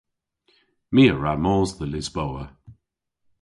[0.93, 2.43] My a wra mos dhe Lisboa.